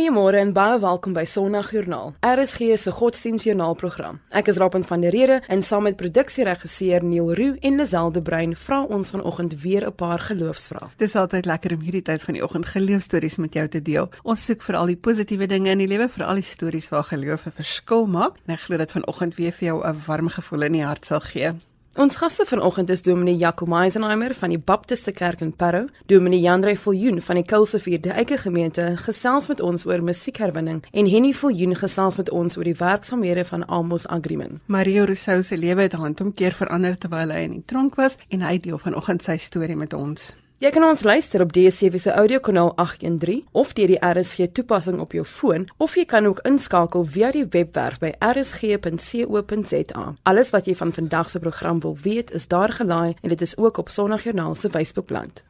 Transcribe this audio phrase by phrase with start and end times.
[0.00, 2.14] Goeiemôre en baie welkom by Sondagjoernaal.
[2.24, 4.16] RSG se godsdienstjoernaalprogram.
[4.32, 8.54] Ek is Rapen van der Rede en saam met produksieregisseur Neil Roo en Lazelle Brein
[8.56, 10.88] vra ons vanoggend weer 'n paar geloofsvrae.
[10.96, 14.08] Dis altyd lekker om hierdie tyd van die oggend geloofstories met jou te deel.
[14.22, 17.04] Ons soek vir al die positiewe dinge in die lewe, vir al die stories waar
[17.04, 18.32] geloof 'n verskil maak.
[18.46, 21.20] En ek glo dat vanoggend weer vir jou 'n warm gevoel in die hart sal
[21.20, 21.52] gee.
[21.98, 26.76] Ons gaste vanoggend is Dominee Jaco Meisenheimer van die Baptiste Kerk in Parow, Dominee Jandrey
[26.76, 32.16] Viljoen van die Kulsevierde Eike Gemeente gesels met ons oor musiekherwinning en Henny Viljoen gesels
[32.16, 34.60] met ons oor die werksamehede van Amos Agreement.
[34.66, 38.60] Mario Rousseau se lewe het handomkeer verander terwyl hy in die tronk was en hy
[38.62, 40.30] deel vanoggend sy storie met ons.
[40.60, 45.14] Jy kan ons luister op DSTV se audiokanaal 813 of deur die RSG toepassing op
[45.16, 50.04] jou foon of jy kan ook inskakel via die webwerf by rsg.co.za.
[50.28, 53.56] Alles wat jy van vandag se program wil weet, is daar gelaai en dit is
[53.56, 55.44] ook op Sondagjoernaal se Facebookblad.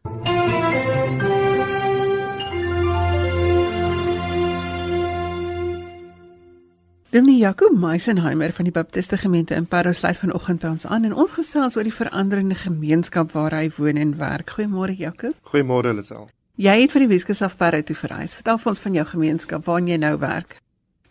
[7.11, 11.15] Dominee Jacob Meisenheimer van die Baptiste Gemeente in Parow sluit vanoggend by ons aan en
[11.19, 14.53] ons gesels oor die veranderende gemeenskap waar hy woon en werk.
[14.55, 15.35] Goeiemôre Jacob.
[15.51, 16.29] Goeiemôre Lisel.
[16.55, 18.37] Jy het vir die Weskus af Parow toe verhuis.
[18.39, 20.61] Vertel vir ons van jou gemeenskap waar jy nou werk.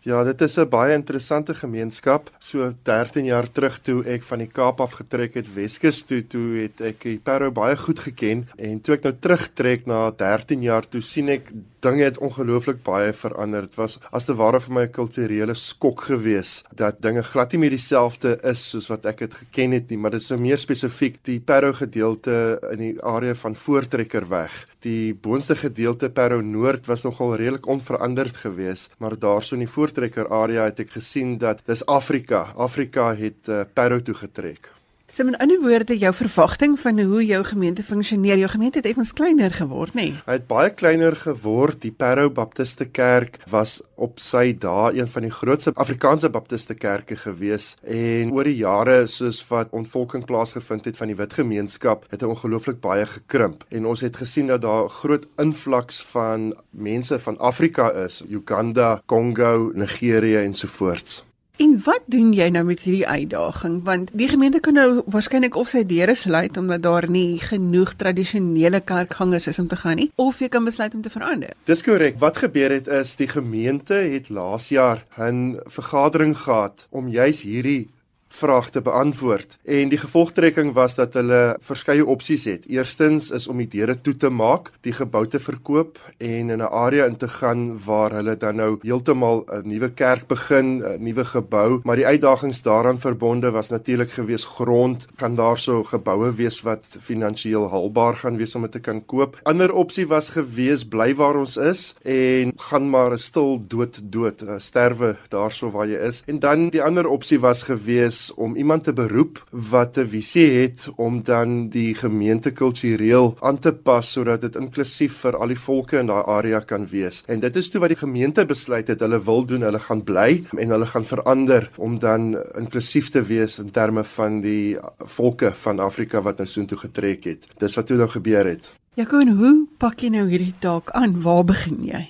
[0.00, 2.30] Ja, dit is 'n baie interessante gemeenskap.
[2.38, 6.56] So 13 jaar terug toe ek van die Kaap af getrek het Weskus toe, toe
[6.56, 10.88] het ek die Parow baie goed geken en toe ek nou terugtrek na 13 jaar
[10.88, 13.62] toe sien ek dinge het ongelooflik baie verander.
[13.62, 17.60] Dit was as te ware vir my 'n kulturele skok geweest dat dinge glad nie
[17.60, 20.58] meer dieselfde is soos wat ek dit geken het nie, maar dit is nou meer
[20.58, 24.66] spesifiek die Parow gedeelte in die area van Voortrekkerweg.
[24.80, 30.28] Die boonste gedeelte Parow Noord was nogal redelik onveranderd geweest, maar daarso in die Voortrekker
[30.30, 32.44] area het ek gesien dat dis Afrika.
[32.54, 34.70] Afrika het uh, Parow toe getrek.
[35.12, 39.10] So met ander woorde, jou verwagting van hoe jou gemeente funksioneer, jou gemeente het effens
[39.12, 40.04] kleiner geword, nê?
[40.12, 40.18] Nee?
[40.26, 41.80] Hy het baie kleiner geword.
[41.82, 47.18] Die Parow Baptiste Kerk was op sy dae een van die grootste Afrikaanse Baptiste kerke
[47.18, 52.22] gewees en oor die jare soos wat ontvolking plaasgevind het van die wit gemeenskap, het
[52.22, 53.64] hy ongelooflik baie gekrimp.
[53.74, 59.72] En ons het gesien dat daar groot invloeks van mense van Afrika is, Uganda, Kongo,
[59.74, 61.24] Nigerië en so voorts.
[61.60, 63.82] En wat doen jy nou met hierdie uitdaging?
[63.84, 68.80] Want die gemeente kan nou waarskynlik of sy deure sluit omdat daar nie genoeg tradisionele
[68.80, 71.52] kerkgangers is om te gaan nie, of jy kan besluit om te verander.
[71.68, 72.16] Dis korrek.
[72.22, 77.90] Wat gebeur het is die gemeente het laas jaar 'n vergadering gehad om juis hierdie
[78.30, 79.58] vraag te beantwoord.
[79.64, 82.66] En die gevolgtrekking was dat hulle verskeie opsies het.
[82.70, 86.70] Eerstens is om die deure toe te maak, die gebou te verkoop en in 'n
[86.70, 91.24] area in te gaan waar hulle dan nou heeltemal 'n nuwe kerk begin, 'n nuwe
[91.24, 96.86] gebou, maar die uitdagings daaraan verbonde was natuurlik gewees grond, kan daarso geboue wees wat
[97.00, 99.40] finansiëel haalbaar gaan wees om dit te kan koop.
[99.42, 104.44] Ander opsie was gewees bly waar ons is en gaan maar 'n stil dood dood,
[104.58, 106.22] sterwe daarso waar jy is.
[106.26, 110.88] En dan die ander opsie was gewees om iemand te beroep wat 'n visie het
[110.96, 115.98] om dan die gemeente kultureel aan te pas sodat dit inklusief vir al die volke
[115.98, 117.22] in daai area kan wees.
[117.26, 120.42] En dit is toe wat die gemeente besluit het hulle wil doen, hulle gaan bly
[120.56, 125.78] en hulle gaan verander om dan inklusief te wees in terme van die volke van
[125.78, 127.46] Afrika wat nou soontoe getrek het.
[127.58, 128.74] Dis wat toe nou gebeur het.
[128.98, 131.12] Jaco, hoe pak jy nou hierdie taak aan?
[131.22, 132.00] Waar begin jy?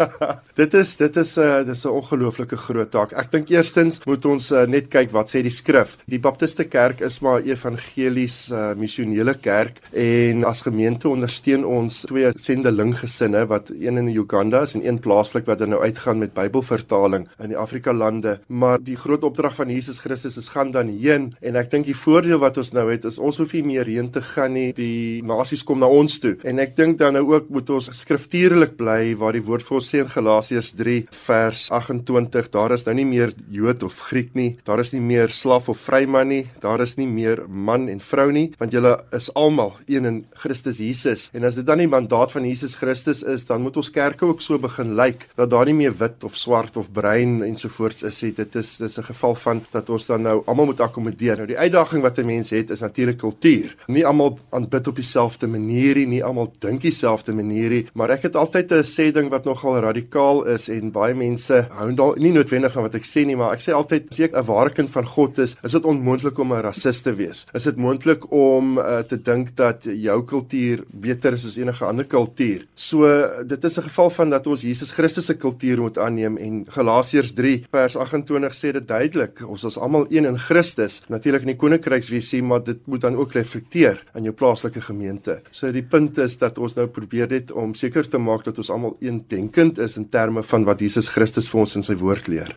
[0.60, 3.12] dit is dit is 'n uh, dis 'n ongelooflike groot taak.
[3.14, 5.94] Ek dink eerstens moet ons uh, net kyk wat sê die skrif.
[6.10, 12.32] Die Baptiste Kerk is maar evangelies uh, missionele kerk en as gemeente ondersteun ons twee
[12.34, 16.34] sendeling gesinne wat een in Uganda is en een plaaslik wat dan nou uitgaan met
[16.34, 18.40] Bybelvertaling in die Afrika lande.
[18.48, 21.94] Maar die groot opdrag van Jesus Christus is gaan dan heen en ek dink die
[21.94, 24.72] voordeel wat ons nou het is ons hoef nie meer heen te gaan nie.
[24.74, 26.16] Die nasies kom na ons.
[26.44, 29.90] En ek dink dan nou ook moet ons skriftuurlik bly waar die woord vir ons
[29.92, 34.56] sê in Galasiërs 3 vers 28, daar is nou nie meer Jood of Griek nie,
[34.66, 38.28] daar is nie meer slaaf of vryman nie, daar is nie meer man en vrou
[38.34, 41.28] nie, want julle is almal een in Christus Jesus.
[41.36, 44.42] En as dit dan die mandaat van Jesus Christus is, dan moet ons kerke ook
[44.44, 48.32] so begin lyk dat daar nie meer wit of swart of bruin ensovoorts is nie.
[48.36, 51.36] Dit is dis 'n geval van dat ons dan nou almal moet akkommodeer.
[51.36, 53.76] Nou die uitdaging wat 'n mens het is natuurlik kultuur.
[53.86, 58.22] Nie almal aanbid op dieselfde manier nie, nie almal dink dieselfde manier nie, maar ek
[58.28, 62.32] het altyd 'n sê ding wat nogal radikaal is en baie mense hou dalk nie
[62.32, 64.90] noodwendig van wat ek sê nie, maar ek sê altyd as jy 'n ware kind
[64.90, 67.46] van God is, is dit onmoontlik om 'n rasis te wees.
[67.54, 72.04] Is dit moontlik om uh, te dink dat jou kultuur beter is as enige ander
[72.04, 72.66] kultuur?
[72.74, 73.06] So
[73.44, 77.32] dit is 'n geval van dat ons Jesus Christus se kultuur moet aanneem en Galasiërs
[77.32, 81.60] 3 vers 28 sê dit duidelik, ons is almal een in Christus, natuurlik in die
[81.60, 85.40] koninkryksvisie, maar dit moet dan ook reflekteer in jou plaaslike gemeente.
[85.50, 88.70] So die punt is dat ons nou probeer dit om seker te maak dat ons
[88.72, 92.52] almal eendenkend is in terme van wat Jesus Christus vir ons in sy woord leer.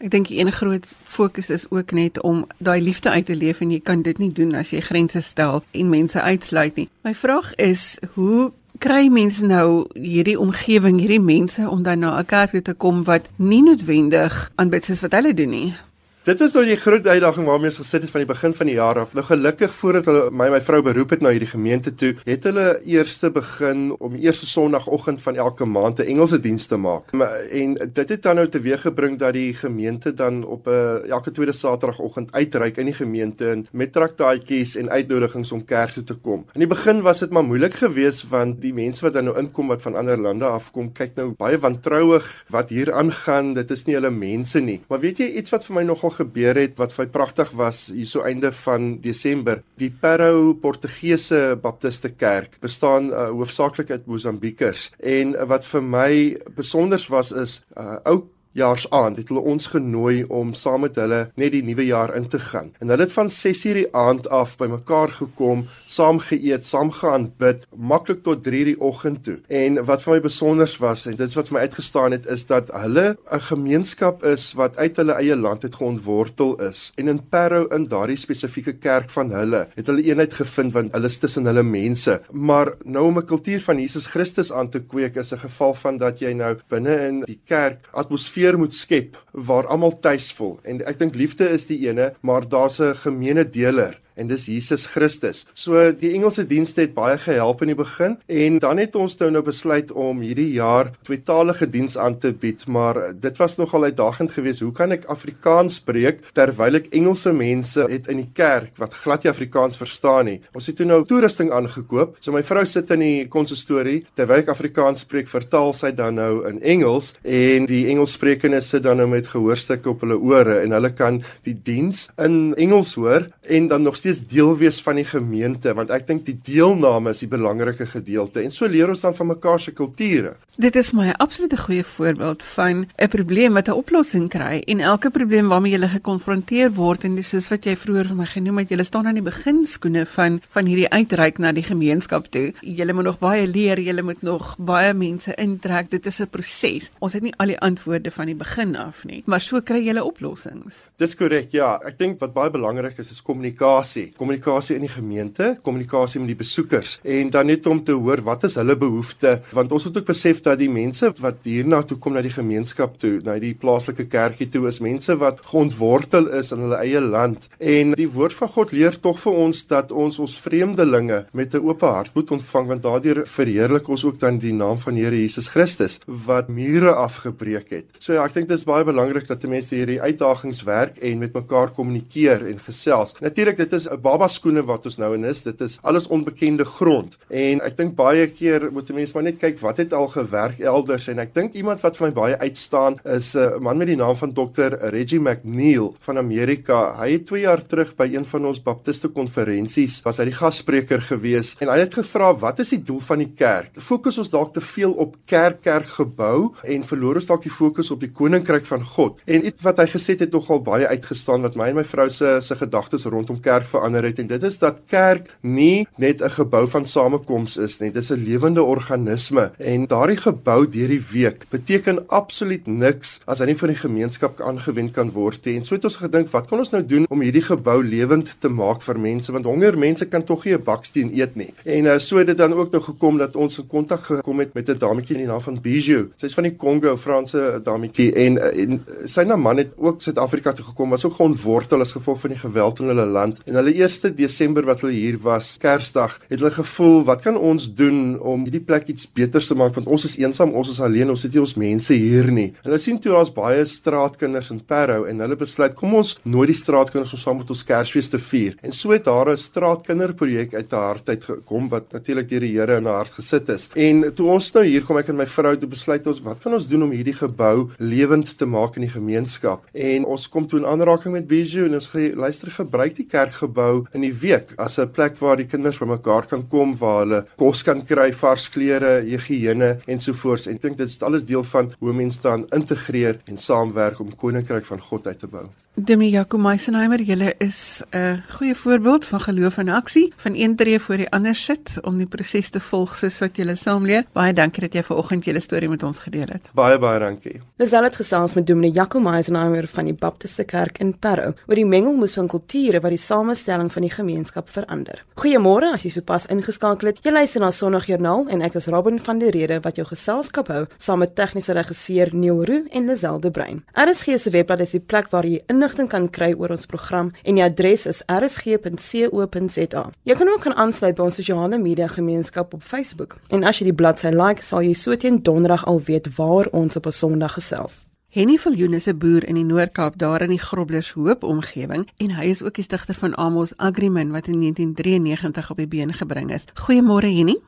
[0.00, 3.60] Ek dink die een groot fokus is ook net om daai liefde uit te leef
[3.60, 6.88] en jy kan dit nie doen as jy grense stel en mense uitsluit nie.
[7.04, 8.48] My vraag is, hoe
[8.80, 13.04] kry mense nou hierdie omgewing, hierdie mense om dan na 'n kerk toe te kom
[13.04, 15.74] wat nie noodwendig aanbid soos wat hulle doen nie?
[16.20, 18.74] Dit is nou die groot uitdaging waarmee ons gesit het van die begin van die
[18.74, 19.14] jaar af.
[19.16, 22.66] Nou gelukkig voordat hulle my my vrou beroep het na hierdie gemeente toe, het hulle
[22.84, 27.08] eerste begin om die eerste Sondagoggend van elke maand 'n Engelse diens te maak.
[27.50, 31.52] En dit het dan nou teweeggebring dat die gemeente dan op 'n uh, elke tweede
[31.52, 36.44] Saterdagoggend uitreik in die gemeente en met traktaatjies en uitnodigings om kerk toe te kom.
[36.52, 39.68] In die begin was dit maar moeilik geweest want die mense wat dan nou inkom
[39.68, 43.54] wat van ander lande afkom, kyk nou baie wantrouig wat hier aangaan.
[43.54, 44.80] Dit is nie hulle mense nie.
[44.88, 48.24] Maar weet jy iets wat vir my nogal gebeur het wat vir pragtig was hierso
[48.26, 49.62] einde van Desember.
[49.80, 56.12] Die Parow Portugese Baptiste Kerk bestaan uh, hoofsaaklik uit Mosambiekers en uh, wat vir my
[56.56, 61.20] besonder was is 'n uh, ou jaarsaand het hulle ons genooi om saam met hulle
[61.40, 62.72] net die nuwe jaar in te gaan.
[62.80, 67.66] En hulle het van 6:00 die aand af bymekaar gekom, saam geëet, saam gaan bid,
[67.76, 69.38] maklik tot 3:00 die oggend toe.
[69.48, 72.70] En wat vir my besonder was en dit wat vir my uitgestaan het is dat
[72.72, 76.92] hulle 'n gemeenskap is wat uit hulle eie land het geontwortel is.
[76.96, 81.06] En in Parow in daardie spesifieke kerk van hulle het hulle eenheid gevind want hulle
[81.06, 82.20] is tussen hulle mense.
[82.32, 85.96] Maar nou om 'n kultuur van Jesus Christus aan te kweek is 'n geval van
[85.98, 90.58] dat jy nou binne in die kerk atmosfeer atmosfeer moet skep waar almal tuis voel.
[90.64, 94.86] En ek dink liefde is die ene, maar daar's 'n gemeene deler en dis Jesus
[94.92, 95.44] Christus.
[95.54, 99.30] So die Engelse dienste het baie gehelp in die begin en dan het ons nou
[99.34, 104.32] nou besluit om hierdie jaar tweetalige diens aan te bied, maar dit was nogal uitdagend
[104.34, 104.64] geweest.
[104.64, 109.24] Hoe kan ek Afrikaans spreek terwyl ek Engelse mense het in die kerk wat glad
[109.24, 110.38] nie Afrikaans verstaan nie?
[110.56, 112.18] Ons het toe nou toerusting aangekoop.
[112.20, 116.44] So my vrou sit in die konsistorie terwyl ek Afrikaans spreek, vertaal sy dan nou
[116.48, 120.92] in Engels en die Engelssprekendes sit dan nou met gehoorstukke op hulle ore en hulle
[120.96, 125.06] kan die diens in Engels hoor en dan nog steeds steeds deel wees van die
[125.06, 129.14] gemeente want ek dink die deelname is die belangrike gedeelte en so leer ons dan
[129.14, 130.36] van mekaar se kulture.
[130.60, 135.10] Dit is my absolute goeie voorbeeld van 'n probleem wat 'n oplossing kry en elke
[135.10, 138.70] probleem waarmee jy gekonfronteer word en dis soos wat jy vroeër vir my genoem het,
[138.70, 142.52] jy staan aan die beginskoene van van hierdie uitreik na die gemeenskap toe.
[142.60, 145.90] Jy moet nog baie leer, jy moet nog baie mense intrek.
[145.90, 146.90] Dit is 'n proses.
[146.98, 149.98] Ons het nie al die antwoorde van die begin af nie, maar so kry jy
[149.98, 150.88] oplossings.
[150.96, 151.52] Dis korrek.
[151.52, 156.20] Ja, ek dink wat baie belangrik is is kommunikasie kommunikasie, kommunikasie in die gemeente, kommunikasie
[156.20, 159.86] met die besoekers en dan net om te hoor wat is hulle behoeftes want ons
[159.88, 163.36] moet ook besef dat die mense wat hierna toe kom na die gemeenskap toe, na
[163.38, 168.08] die plaaslike kerkie toe is mense wat grondwortel is in hulle eie land en die
[168.08, 172.14] woord van God leer tog vir ons dat ons ons vreemdelinge met 'n oop hart
[172.14, 176.48] moet ontvang want daardeur verheerlik ons ook dan die naam van Here Jesus Christus wat
[176.48, 177.86] mure afgebreek het.
[177.98, 181.32] So ja, ek dink dit is baie belangrik dat mense hierdie uitdagings werk en met
[181.34, 183.14] mekaar kommunikeer en gesels.
[183.20, 185.42] Natuurlik dit is 'n baba skoene wat ons nou in is.
[185.42, 187.16] Dit is alles onbekende grond.
[187.28, 191.08] En ek dink baie keer moet mense maar net kyk wat het al gewerk elders
[191.08, 194.16] en ek dink iemand wat vir my baie uitstaan is 'n man met die naam
[194.16, 194.76] van Dr.
[194.90, 196.96] Reggie McNeil van Amerika.
[196.98, 201.02] Hy het 2 jaar terug by een van ons baptiste konferensies was hy die gasspreker
[201.02, 203.70] gewees en hy het gevra wat is die doel van die kerk?
[203.80, 207.90] Fokus ons dalk te veel op kerk kerk gebou en verloor ons dalk die fokus
[207.94, 209.20] op die koninkryk van God.
[209.26, 212.08] En iets wat hy gesê het het nogal baie uitgestaan wat my en my vrou
[212.10, 216.30] se se gedagtes rondom kerk verander het en dit is dat kerk nie net 'n
[216.30, 221.04] gebou van samekoms is nie, dit is 'n lewende organisme en daardie gebou deur die
[221.12, 225.56] week beteken absoluut niks as hy nie vir die gemeenskap aangewend kan word nie.
[225.56, 228.48] En so het ons gedink, wat kan ons nou doen om hierdie gebou lewend te
[228.48, 231.52] maak vir mense want honger mense kan tog nie 'n baksteen eet nie.
[231.64, 234.54] En uh, so het dit dan ook nou gekom dat ons in kontak gekom het
[234.54, 236.10] met 'n dametjie in die naam van Bijou.
[236.16, 240.52] Sy's van die Kongo, Franse dametjie en, uh, en sy naam man het ook Suid-Afrika
[240.52, 243.40] toe gekom, was ook geontwortel as gevolg van die geweld in hulle land.
[243.44, 247.68] En hulle eerste Desember wat hulle hier was, Kersdag, het hulle gevoel, wat kan ons
[247.76, 251.10] doen om hierdie plek iets beter te maak want ons is eensaam, ons is alleen,
[251.12, 252.48] ons het nie ons mense hier nie.
[252.64, 256.56] Hulle sien toe daar's baie straatkinders in Parow en hulle besluit, kom ons nooi die
[256.56, 258.56] straatkinders om saam met ons Kersfees te vier.
[258.66, 262.76] En so het daar 'n straatkinderprojek uit hart uit gekom wat natuurlik deur die Here
[262.76, 263.68] in haar hart gesit is.
[263.74, 266.52] En toe ons nou hier kom ek en my vrou te besluit ons, wat kan
[266.52, 269.64] ons doen om hierdie gebou lewend te maak in die gemeenskap?
[269.74, 273.06] En ons kom toe in aanraking met Bijou en ons ge luister gebruik die
[273.50, 277.24] kerkgebou in die week as 'n plek waar die kinders bymekaar kan kom waar hulle
[277.36, 280.46] kos kan kry, vars klere, higiëne ensovoorts.
[280.46, 284.14] En ek dink dit is alles deel van hoe mense dan integreer en saamwerk om
[284.14, 285.48] koninkryk van God uit te bou.
[285.74, 290.80] Demi Jaco Meisenheimer, julle is 'n goeie voorbeeld van geloof in aksie, van een tree
[290.80, 294.04] voor die ander sit om die proses te volg soos wat julle saamleer.
[294.12, 296.50] Baie dankie dat jy vanoggend julle storie met ons gedeel het.
[296.54, 297.40] Baie baie dankie.
[297.56, 301.54] Dis al het gesels met Dominee Jaco Meisenheimer van die Baptiste Kerk in Parow oor
[301.54, 305.04] die mengelmoes van kulture wat die samestelling van die gemeenskap verander.
[305.14, 306.98] Goeiemôre as jy sopas ingeskakel het.
[307.04, 310.66] Jy luister na Sondagjoernaal en ek is Robin van der Rede wat jou geselskap hou
[310.78, 313.64] saam met tegniese regisseur Neil Roo en Lazelle Brein.
[313.74, 317.36] RSG se webblad is die plek waar jy inligting kan kry oor ons program en
[317.36, 319.82] die adres is rsg.co.za.
[320.08, 323.18] Jy kan ook gaan aansluit by ons sosiale media gemeenskap op Facebook.
[323.28, 326.80] En as jy die bladsy like, sal jy so teen donderdag al weet waar ons
[326.80, 327.84] op 'n Sondag gesels.
[328.08, 332.24] Henny Viljoen is 'n boer in die Noord-Kaap daar in die Groblershoop omgewing en hy
[332.24, 336.46] is ook die stigter van Amos Agrimin wat in 1993 op die been gebring is.
[336.54, 337.38] Goeiemôre Henny.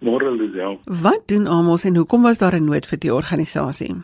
[0.00, 0.80] Môre Lisel.
[0.84, 3.94] Wat doen Amos en hoekom was daar 'n nood vir die organisasie?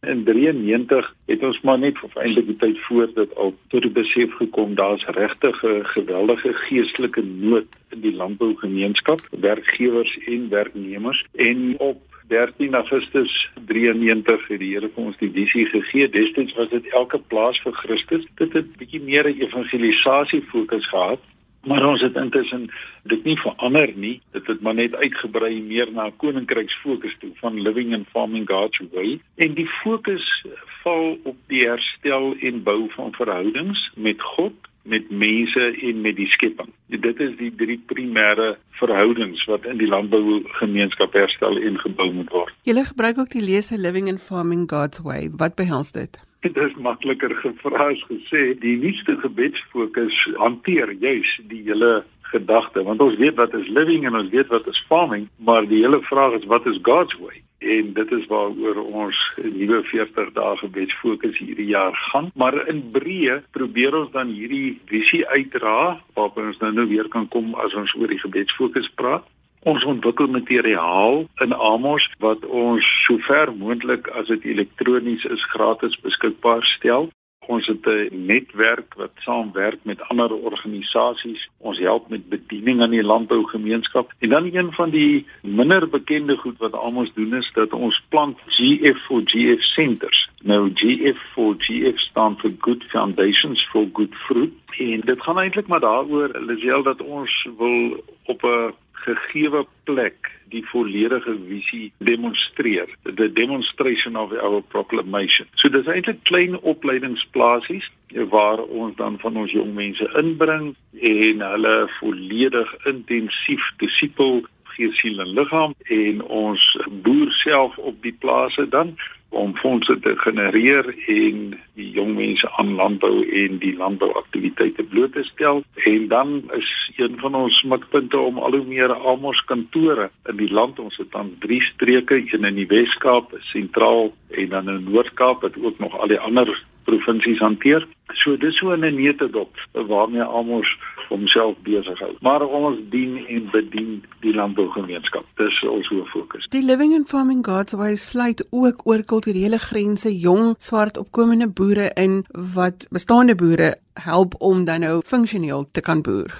[0.00, 3.90] In 93 het ons maar net vir eintlik die tyd voor dit al tot die
[3.90, 11.74] besef gekom daar's regtig 'n geweldige geestelike nood in die landbougemeenskap, werkgewers en werknemers en
[11.78, 16.08] op 13 Augustus 93 het die Here vir ons die visie gegee.
[16.08, 18.26] Destyds was dit elke plaas vir Christus.
[18.34, 21.20] Dit het 'n bietjie meer 'n evangelisasie fokus gehad
[21.66, 22.68] Maar ons het intussen
[23.02, 24.20] dit nie verander nie.
[24.32, 29.20] Dit het maar net uitgebrei meer na koninkryksfokus toe van living and farming God's way.
[29.36, 30.44] En die fokus
[30.82, 36.28] val op die herstel en bou van verhoudings met God, met mense en met die
[36.32, 36.70] skepping.
[36.86, 42.54] Dit is die drie primêre verhoudings wat in die landbougemeenskap herstel en gebou moet word.
[42.64, 45.28] Jy gebruik ook die lese living and farming God's way.
[45.36, 46.27] Wat behels dit?
[46.40, 48.52] Dit is makliker gevra as gesê.
[48.62, 54.16] Die nuutste gebedsfokus hanteer juis die hele gedagte want ons weet wat is living en
[54.18, 57.42] ons weet wat is farming, maar die hele vraag is wat is God's way?
[57.58, 62.30] En dit is waaroor ons nuwe 40 dae gebedsfokus hierdie jaar gaan.
[62.38, 67.26] Maar in breë probeer ons dan hierdie visie uitdra waarop ons nou nou weer kan
[67.34, 69.26] kom as ons oor die gebedsfokus praat.
[69.66, 76.62] Ons ontwikkel materiaal in Amos wat ons sover moontlik as dit elektronies is gratis beskikbaar
[76.78, 77.08] stel.
[77.48, 81.48] Ons het 'n netwerk wat saamwerk met ander organisasies.
[81.58, 84.12] Ons help met bediening aan die landbougemeenskap.
[84.18, 88.38] En dan een van die minder bekende goed wat Amos doen is dat ons plant
[88.46, 90.28] GF for GF centers.
[90.42, 94.52] Nou GF for GF staan vir Good Foundations for Good Fruit.
[94.78, 98.74] En dit gaan eintlik maar daaroor, Lisel, dat ons wil op 'n
[99.04, 102.88] gegeewe plek die volledige visie demonstreer.
[103.02, 105.48] The demonstration of our proclamation.
[105.54, 107.90] So dis eintlik klein opleidingsplasies
[108.32, 114.46] waar ons dan van ons jong mense inbring en hulle volledig intensief disipel
[114.78, 116.64] gees siel en liggaam en ons
[117.04, 118.96] boer self op die plase dan
[119.28, 125.24] om fondse te genereer en die jong mense aan landbou en die landbouaktiwiteite bloot te
[125.28, 130.40] stel en dan is een van ons mikpunte om al hoe meer almos kantore in
[130.40, 134.88] die land ons het dan drie streke een in die Wes-Kaap, sentraal en dan in
[134.90, 136.48] Noord-Kaap wat ook nog al die ander
[136.88, 137.86] provinsies hanteer.
[138.16, 140.64] So dis so 'n netedop waarmee almal
[141.08, 142.12] homself besig hou.
[142.24, 145.26] Maar ons dien en bedien die landbougemeenskap.
[145.40, 146.48] Dis ons hoof fokus.
[146.54, 151.90] Die Living and Farming God's Way sluit ook oor kulturele grense jong swart opkomende boere
[151.96, 152.22] in
[152.54, 153.74] wat bestaande boere
[154.04, 156.32] help om dan nou funksioneel te kan boer.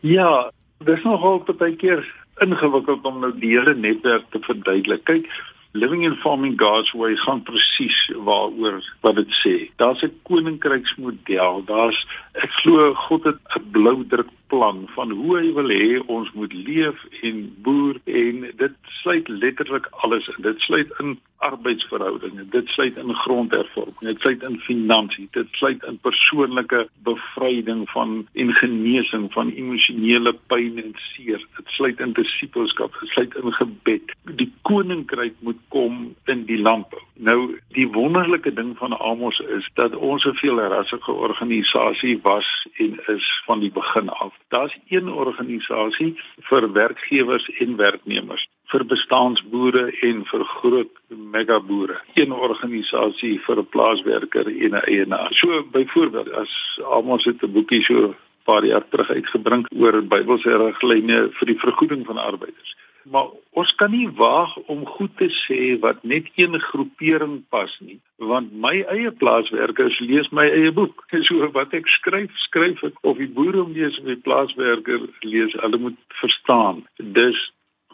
[0.00, 0.50] Ja,
[0.84, 2.04] dis nogal baie keer
[2.40, 5.04] ingewikkeld om nou die hele netwerk te verduidelik.
[5.08, 5.26] Kyk,
[5.72, 9.70] Living and Farming God's Way gaan presies waaroor wat dit sê.
[9.76, 11.64] Daar's 'n koninkryksmodel.
[11.64, 16.30] Daar's ek glo God het 'n blou druk plan van hoe hy wil hê ons
[16.38, 20.42] moet leef en boer en dit sluit letterlik alles in.
[20.46, 25.96] Dit sluit in arbeidsverhoudinge, dit sluit in grondhervorming, dit sluit in finansies, dit sluit in
[26.04, 31.40] persoonlike bevryding van en genesing van emosionele pyn en seer.
[31.56, 34.14] Dit sluit in disipelskap, dit sluit in gebed.
[34.42, 37.00] Die koninkryk moet kom in die landbou.
[37.20, 37.38] Nou
[37.76, 43.60] die wonderlike ding van Amos is dat ons 'n veelrassige organisasie was en is van
[43.60, 44.34] die begin af.
[44.50, 46.14] Daar's een organisasie
[46.48, 52.00] vir werkgewers en werknemers, vir bestaanboere en vir groot megaboere.
[52.18, 55.32] Een organisasie vir 'n plaaswerker en 'n eienaar.
[55.32, 58.14] So byvoorbeeld as almal sit 'n boekie so
[58.44, 63.30] paar jaar terug uitgebring oor Bybelse riglyne vir die vergoeding van arbeiders maar
[63.60, 68.00] ons kan nie waag om goed te sê wat net een groepering pas nie
[68.32, 73.22] want my eie plaaswerkers lees my eie boek so wat ek skryf skryf ek of
[73.22, 77.48] die boere om lees of die plaaswerker lees hulle moet verstaan dis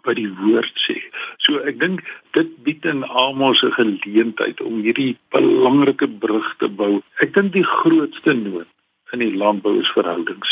[0.07, 0.97] wat die woord sê.
[1.45, 2.05] So ek dink
[2.37, 7.03] dit bied in Amos 'n geleentheid om hierdie belangrike brug te bou.
[7.21, 8.71] Ek dink die grootste nood
[9.13, 10.49] in die landbou is verhoudings.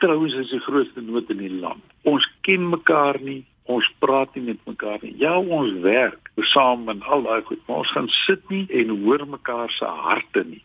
[0.00, 1.82] Trouens is die grootste nood in die land.
[2.04, 5.14] Ons ken mekaar nie, ons praat nie met mekaar nie.
[5.18, 9.26] Ja, ons werk saam en al daai goed, maar ons gaan sit nie en hoor
[9.28, 10.62] mekaar se harte nie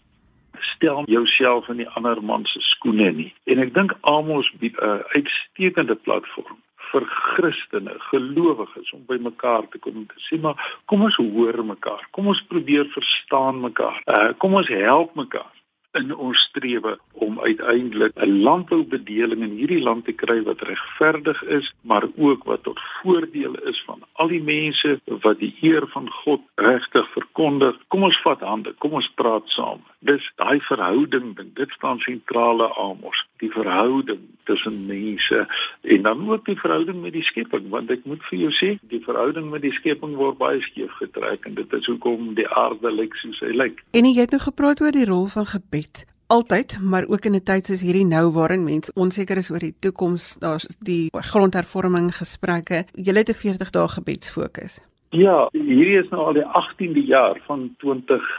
[0.59, 3.33] stel jouself in die ander man se skoene nie.
[3.45, 6.57] En ek dink Amos bied 'n uitstekende platform
[6.91, 11.65] vir Christene, gelowiges om by mekaar te kom en te sê maar kom ons hoor
[11.65, 12.07] mekaar.
[12.11, 14.01] Kom ons probeer verstaan mekaar.
[14.05, 15.56] Uh, kom ons help mekaar
[15.91, 21.73] in ons strewe om uiteindelik 'n landboubedeling in hierdie land te kry wat regverdig is,
[21.81, 26.41] maar ook wat tot voordeel is van al die mense wat die eer van God
[26.55, 27.77] regtig verkondig.
[27.87, 29.81] Kom ons vat hande, kom ons praat saam.
[29.99, 35.47] Dis daai verhouding ding, dit staan sentrale aan ons, die verhouding tussen mense
[35.81, 39.03] en dan ook die verhouding met die skepping, want ek moet vir jou sê, die
[39.03, 43.15] verhouding met die skepping word baie skeef getrek en dit is hoekom die aarde lyk
[43.15, 43.83] soos hy lyk.
[43.91, 47.35] En jy het nou gepraat oor die rol van gebed het altyd, maar ook in
[47.35, 52.15] 'n tyd soos hierdie nou waarin mense onseker is oor die toekoms, daar's die grondhervorming
[52.15, 52.85] gesprekke.
[52.93, 54.79] Jy het 'n 40 dae gebedsfokus.
[55.09, 58.37] Ja, hierdie is nou al die 18de jaar van 2021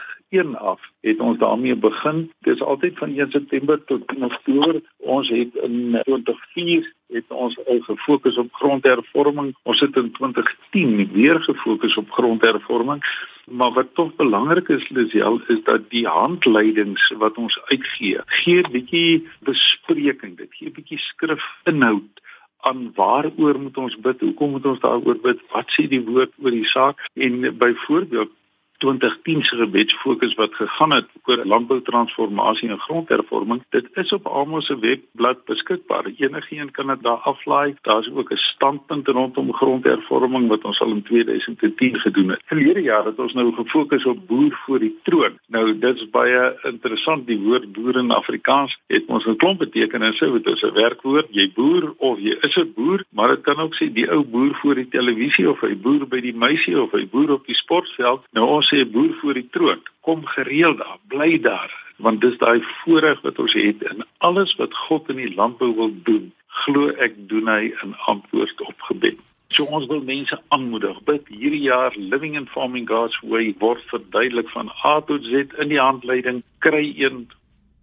[0.60, 2.30] af het ons daarmee begin.
[2.40, 4.82] Dit is altyd van 1 September tot 10 Oktober.
[4.96, 9.54] Ons het in 2004 het ons al gefokus op grondhervorming.
[9.62, 13.02] Ons het in 2010 weer gefokus op grondhervorming.
[13.50, 18.70] Maar wat tog belangrik is Lisel is dat die handleidings wat ons uitgee, gee 'n
[18.70, 22.20] bietjie bespreking, dit gee 'n bietjie skrifinhoud
[22.60, 24.20] aan waaroor moet ons bid?
[24.20, 25.40] Hoekom moet ons daaroor bid?
[25.52, 27.06] Wat sê die woord oor die saak?
[27.14, 28.30] En byvoorbeeld
[28.78, 33.62] 2010 se gebedsfokus wat gegaan het oor landboutransformasie en grondhervorming.
[33.70, 36.04] Dit is op Amos se webblad beskikbaar.
[36.16, 37.74] Enigeen kan dit daar aflaai.
[37.82, 42.42] Daar's ook 'n standpunt rondom grondhervorming wat ons al in 2010 gedoen het.
[42.44, 45.38] Verlede jaar het ons nou gefokus op boer voor die troon.
[45.46, 50.32] Nou dit's baie interessant die woord boer in Afrikaans het ons 'n klomp betekenisse.
[50.32, 51.26] Dit is 'n werkwoord.
[51.30, 54.54] Jy boer of jy is 'n boer, maar dit kan ook sê die ou boer
[54.54, 58.24] voor die televisie of hy boer by die meisie of hy boer op die sportveld.
[58.32, 62.60] Nou ons sê boer voor die troon, kom gereeld daar, bly daar, want dis daai
[62.82, 66.30] voorreg wat ons het in alles wat God in die landbou wil doen,
[66.64, 69.18] glo ek doen hy in antwoord op gebed.
[69.54, 70.98] So ons wil mense aanmoedig.
[71.08, 75.72] Bid hierdie jaar Living and Farming God's Way word verduidelik van A tot Z in
[75.72, 76.42] die handleiding.
[76.64, 77.24] Kry een,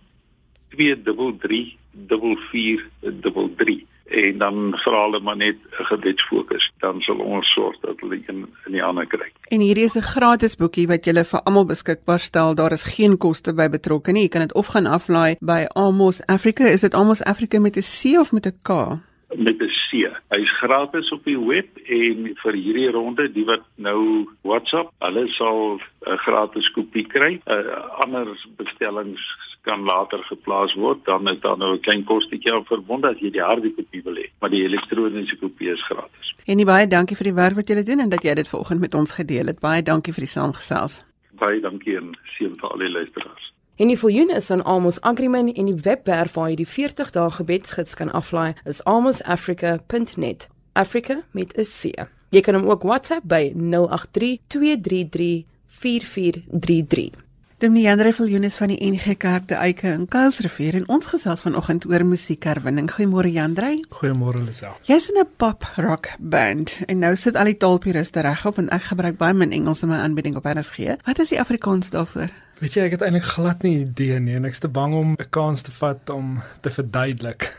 [0.77, 1.77] 233
[2.09, 8.21] 4433 en dan vra hulle maar net 'n gebedsfokus dan sal ons sorg dat hulle
[8.27, 9.29] een in die ander kry.
[9.51, 12.55] En hierdie is 'n gratis boekie wat jy vir almal beskikbaar stel.
[12.55, 14.23] Daar is geen koste by betrokke nie.
[14.23, 16.65] Jy kan dit of gaan aflaai by Amos Africa.
[16.65, 19.01] Is dit Amos Africa met 'n C of met 'n K?
[19.37, 20.09] Met 'n C.
[20.29, 25.81] Hy's gratis op die web en vir hierdie ronde die wat nou WhatsApp, hulle sal
[26.07, 27.41] 'n gratis kopie kry.
[27.47, 29.21] Uh, ander bestellings
[29.63, 33.31] kan later geplaas word, dan is daar nou 'n klein kostetjie aan verbonde as jy
[33.31, 36.35] die harde kopie wil hê, maar die elektroniese kopie is gratis.
[36.47, 38.95] En baie dankie vir die werk wat julle doen en dat jy dit vanoggend met
[38.95, 39.61] ons gedeel het.
[39.61, 41.05] Baie dankie vir die saamgesels.
[41.33, 43.58] Baie dankie en seën vir al die luisteraars.
[43.79, 47.31] En die voljoen is van Amos Agreement en die webwerf waar jy die 40 dae
[47.31, 50.49] gebedsgids kan aflaai is amosafrica.net.
[50.73, 51.95] Africa met 'n C.
[52.31, 57.28] Jy kan hom ook WhatsApp by 083 233 4433.
[57.59, 61.41] Dominee Andre Viljoen is van die NG Kerk te Eike in Kuilsrivier en ons gesels
[61.43, 62.87] vanoggend oor musiekherwinning.
[62.95, 63.73] Goeiemôre Jandre.
[63.99, 64.77] Goeiemôre Lisel.
[64.87, 68.83] Jy's in 'n pop rock band en nou sit al die taalpuriste regop en ek
[68.83, 71.03] gebruik baie min Engels in my aanbieding op RSG.
[71.05, 72.31] Wat is die Afrikaans daarvoor?
[72.59, 75.31] Weet jy, ek het eintlik glad nie idee nie en ek's te bang om 'n
[75.31, 77.55] kans te vat om te verduidelik.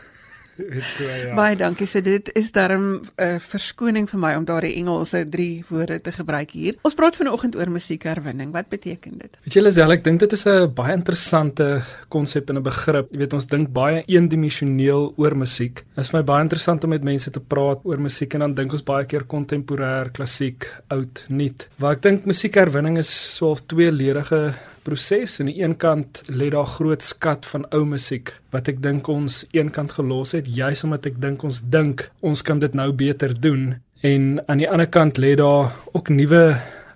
[0.90, 1.34] So, ja.
[1.36, 1.86] Baie dankie.
[1.86, 6.12] So dit is darm 'n uh, verskoning vir my om daardie Engelse drie woorde te
[6.12, 6.74] gebruik hier.
[6.82, 8.52] Ons praat vanoggend oor musiekherwinning.
[8.52, 9.38] Wat beteken dit?
[9.44, 13.08] Weet julle self, ek dink dit is 'n baie interessante konsep en 'n begrip.
[13.12, 15.74] Jy weet ons dink baie eendimensioneel oor musiek.
[15.74, 18.54] Dit is vir my baie interessant om met mense te praat oor musiek en dan
[18.54, 21.68] dink ons baie keer kontemporêr, klassiek, oud, nuut.
[21.78, 24.54] Waar ek dink musiekherwinning is so 'n tweeledige
[24.90, 28.82] proses en aan die een kant lê daar groot skat van ou musiek wat ek
[28.82, 32.90] dink ons eenkant gelos het juis omdat ek dink ons dink ons kan dit nou
[33.04, 36.44] beter doen en aan die ander kant lê daar ook nuwe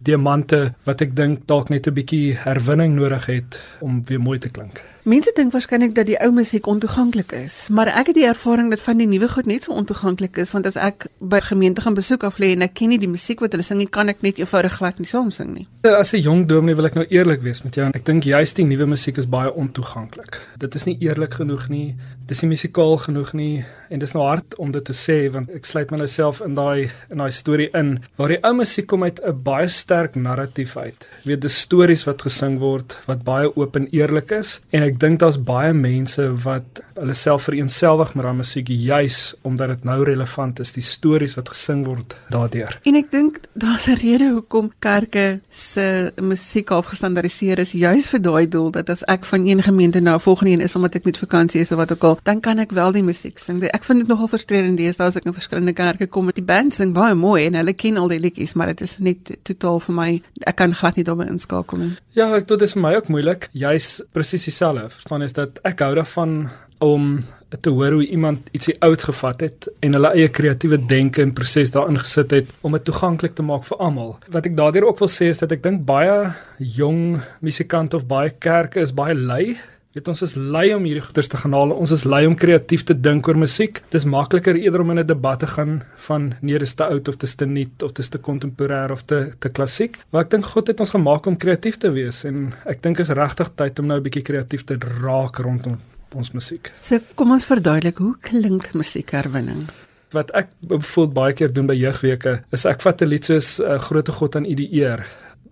[0.04, 4.48] diamante wat ek dink dalk net 'n bietjie herwinning nodig het om weer mooi te
[4.48, 4.93] klink.
[5.04, 8.80] Mense dink waarskynlik dat die ou musiek ontoeganklik is, maar ek het die ervaring dat
[8.80, 12.22] van die nuwe goed net so ontoeganklik is want as ek by gemeente gaan besoek
[12.24, 14.40] af lê en ek ken nie die musiek wat hulle sing nie, kan ek net
[14.40, 15.66] eenvoudig glad nie saam sing nie.
[15.84, 17.90] As 'n jong dominee wil ek nou eerlik wees met jou.
[17.92, 20.40] Ek dink juist die nuwe musiek is baie ontoeganklik.
[20.56, 21.96] Dit is nie eerlik genoeg nie.
[22.20, 25.16] Dit is nie musikaal genoeg nie en dit is nou hard om dit te sê
[25.30, 28.52] want ek sluit my nou self in daai in daai storie in waar die ou
[28.58, 31.06] musiek kom uit 'n baie sterk narratief uit.
[31.22, 34.98] Jy weet, dis stories wat gesing word wat baie oop en eerlik is en ek
[34.98, 40.02] dink daar's baie mense wat hulle self vereenselwig met daai musiek juis omdat dit nou
[40.04, 42.78] relevant is, die stories wat gesing word daardeur.
[42.84, 48.48] En ek dink daar's 'n rede hoekom kerke se musiek afgestandardiseer is juis vir daai
[48.48, 51.18] doel dat as ek van een gemeente na 'n volgende een is omdat ek met
[51.18, 53.62] vakansie is of wat ook al, dan kan ek wel die musiek sing.
[53.62, 56.74] Ek vind dit nogal frustrerend deesdae as ek in verskillende kerke kom met die band
[56.76, 59.98] sing baie mooi en hulle ken al die liedjies, maar dit is net totaal vir
[60.00, 60.08] my
[60.50, 61.92] ek kan glad nie daarmee inskakel nie.
[62.16, 63.48] Ja, ek dink dit is vir my ook moeilik.
[63.52, 64.88] Jy's presies dieselfde.
[64.94, 66.44] Verstaan is dat ek hou daarvan
[66.84, 67.24] om
[67.60, 71.70] te hoor hoe iemand ietsie oud gevat het en hulle eie kreatiewe denke en proses
[71.74, 74.16] daarin gesit het om dit toeganklik te maak vir almal.
[74.34, 78.34] Wat ek daardeur ook wil sê is dat ek dink baie jong musikante of baie
[78.42, 79.54] kerke is baie lui
[79.94, 81.70] Dit ons is lui om hierdie goeters te gaan haal.
[81.70, 83.76] Ons is lui om kreatief te dink oor musiek.
[83.92, 87.16] Dis makliker eerder om in 'n debat te gaan van nee, dis te oud of
[87.16, 89.96] dis te nuut of dis te kontemporêr of te te klassiek.
[90.10, 93.08] Maar ek dink God het ons gemaak om kreatief te wees en ek dink is
[93.08, 95.78] regtig tyd om nou 'n bietjie kreatief te raak rondom
[96.14, 96.72] ons musiek.
[96.80, 99.68] So kom ons verduidelik hoe klink musiekherwinning?
[100.10, 103.78] Wat ek voel baie keer doen by jeugweke is ek vat 'n lied soos uh,
[103.78, 105.06] Grote God aan U die eer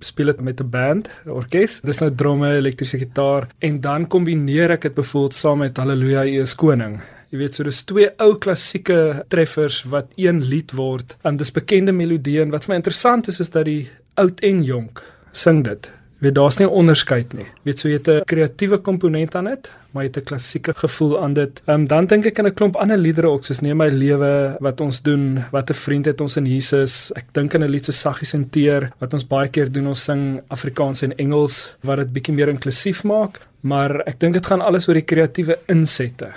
[0.05, 1.81] speel dit met 'n band, 'n orkes.
[1.81, 6.41] Dis nou drome, elektriese gitaar en dan kombineer ek dit byvoorbeeld saam met Halleluja U
[6.41, 7.01] is koning.
[7.31, 11.17] Jy weet, so dis twee ou klassieke treffers wat een lied word.
[11.23, 14.62] En dis bekende melodieë en wat vir my interessant is is dat die oud en
[14.62, 15.91] jonk sing dit
[16.23, 17.47] weet daar's nie 'n onderskeid nie.
[17.63, 21.23] Weet so jy het 'n kreatiewe komponent aan dit, maar jy het 'n klassieke gevoel
[21.23, 21.63] aan dit.
[21.67, 24.57] Ehm um, dan dink ek aan 'n klomp ander liedere ook soos Neem my lewe
[24.61, 27.13] wat ons doen, wat 'n vriend het ons in Jesus.
[27.15, 30.05] Ek dink aan 'n lied so saggies en teer wat ons baie keer doen ons
[30.05, 34.61] sing Afrikaans en Engels wat dit bietjie meer inklusief maak, maar ek dink dit gaan
[34.61, 36.29] alles oor die kreatiewe insette